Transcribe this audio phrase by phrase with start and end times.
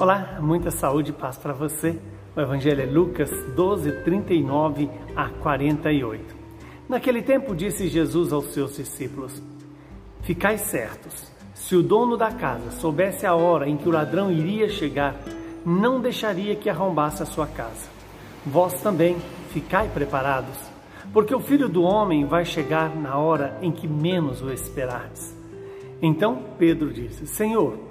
[0.00, 1.94] Olá, muita saúde e paz para você.
[2.34, 6.34] O Evangelho é Lucas 12, 39 a 48.
[6.88, 9.42] Naquele tempo disse Jesus aos seus discípulos:
[10.22, 14.70] Ficai certos, se o dono da casa soubesse a hora em que o ladrão iria
[14.70, 15.20] chegar,
[15.66, 17.90] não deixaria que arrombasse a sua casa.
[18.46, 19.18] Vós também
[19.50, 20.58] ficai preparados,
[21.12, 25.36] porque o filho do homem vai chegar na hora em que menos o esperardes.
[26.00, 27.90] Então Pedro disse: Senhor,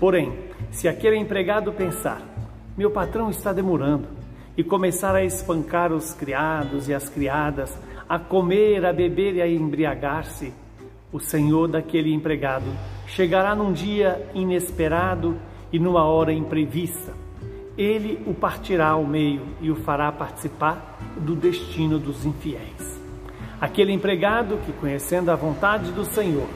[0.00, 0.32] Porém,
[0.70, 2.22] se aquele empregado pensar,
[2.76, 4.06] meu patrão está demorando,
[4.56, 9.48] e começar a espancar os criados e as criadas, a comer, a beber e a
[9.48, 10.52] embriagar-se,
[11.12, 12.66] o senhor daquele empregado
[13.06, 15.36] chegará num dia inesperado
[15.72, 17.12] e numa hora imprevista.
[17.76, 23.00] Ele o partirá ao meio e o fará participar do destino dos infiéis.
[23.60, 26.48] Aquele empregado que, conhecendo a vontade do Senhor,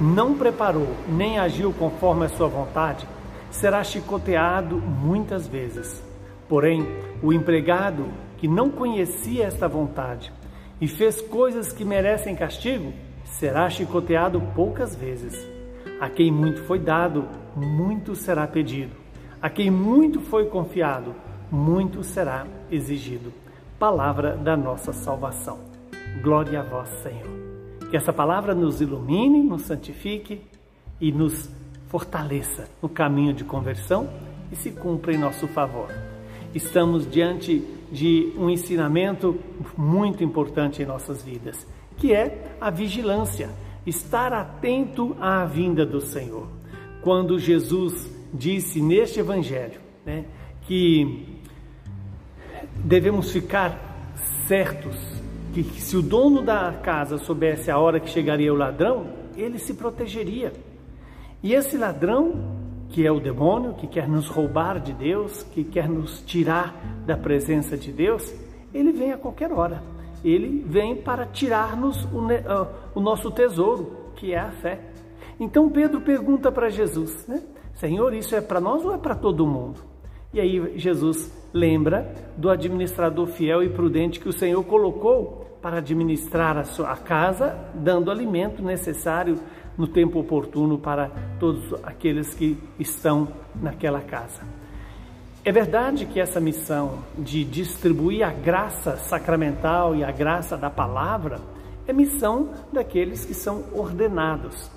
[0.00, 3.06] não preparou nem agiu conforme a sua vontade,
[3.50, 6.02] será chicoteado muitas vezes.
[6.48, 6.86] Porém,
[7.22, 10.32] o empregado que não conhecia esta vontade
[10.80, 12.92] e fez coisas que merecem castigo,
[13.24, 15.48] será chicoteado poucas vezes.
[16.00, 18.94] A quem muito foi dado, muito será pedido.
[19.40, 21.14] A quem muito foi confiado,
[21.50, 23.32] muito será exigido.
[23.78, 25.58] Palavra da nossa salvação.
[26.22, 27.53] Glória a vós, Senhor.
[27.94, 30.42] Que essa palavra nos ilumine, nos santifique
[31.00, 31.48] e nos
[31.86, 34.10] fortaleça no caminho de conversão
[34.50, 35.86] e se cumpra em nosso favor.
[36.52, 39.38] Estamos diante de um ensinamento
[39.76, 41.64] muito importante em nossas vidas,
[41.96, 43.48] que é a vigilância,
[43.86, 46.48] estar atento à vinda do Senhor.
[47.00, 50.24] Quando Jesus disse neste evangelho né,
[50.62, 51.28] que
[52.84, 54.12] devemos ficar
[54.48, 55.13] certos
[55.62, 59.06] que se o dono da casa soubesse a hora que chegaria o ladrão,
[59.36, 60.52] ele se protegeria.
[61.42, 62.32] E esse ladrão,
[62.88, 66.74] que é o demônio, que quer nos roubar de Deus, que quer nos tirar
[67.06, 68.34] da presença de Deus,
[68.72, 69.82] ele vem a qualquer hora.
[70.24, 74.80] Ele vem para tirar-nos o, uh, o, nosso tesouro, que é a fé.
[75.38, 77.42] Então Pedro pergunta para Jesus, né?
[77.74, 79.93] Senhor, isso é para nós ou é para todo mundo?
[80.34, 86.58] E aí Jesus lembra do administrador fiel e prudente que o Senhor colocou para administrar
[86.58, 89.38] a sua casa, dando alimento necessário
[89.78, 91.08] no tempo oportuno para
[91.38, 94.42] todos aqueles que estão naquela casa.
[95.44, 101.38] É verdade que essa missão de distribuir a graça sacramental e a graça da palavra
[101.86, 104.68] é missão daqueles que são ordenados.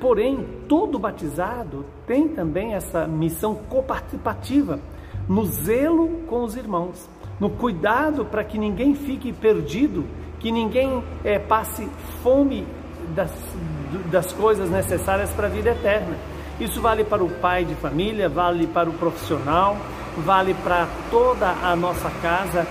[0.00, 4.80] Porém, todo batizado tem também essa missão coparticipativa
[5.28, 10.04] no zelo com os irmãos, no cuidado para que ninguém fique perdido,
[10.38, 11.88] que ninguém é, passe
[12.22, 12.66] fome
[13.14, 13.30] das,
[14.10, 16.16] das coisas necessárias para a vida eterna.
[16.60, 19.76] Isso vale para o pai de família, vale para o profissional,
[20.18, 22.66] vale para toda a nossa casa.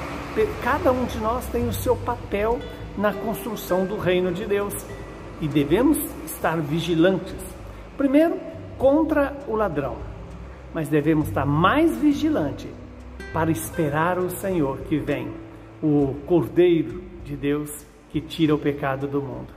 [0.64, 2.60] Cada um de nós tem o seu papel
[2.98, 4.74] na construção do reino de Deus
[5.42, 7.36] e devemos estar vigilantes.
[7.98, 8.40] Primeiro,
[8.78, 9.98] contra o ladrão,
[10.74, 12.70] mas devemos estar mais vigilantes
[13.34, 15.30] para esperar o Senhor que vem,
[15.82, 19.54] o Cordeiro de Deus que tira o pecado do mundo.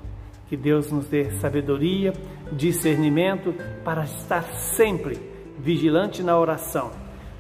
[0.49, 2.13] Que Deus nos dê sabedoria,
[2.53, 3.55] discernimento
[3.85, 5.19] para estar sempre
[5.59, 6.91] vigilante na oração,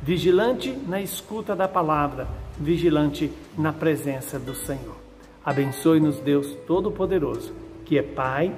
[0.03, 2.27] vigilante na escuta da palavra,
[2.59, 4.97] vigilante na presença do Senhor.
[5.45, 8.55] Abençoe-nos Deus Todo-Poderoso, que é Pai,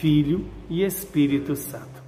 [0.00, 2.07] Filho e Espírito Santo.